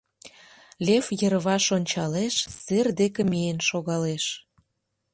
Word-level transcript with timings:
Лев 0.85 1.05
йырваш 1.19 1.65
ончалеш, 1.77 2.35
сер 2.63 2.87
деке 2.99 3.21
миен 3.31 3.59
шогалеш. 3.69 4.25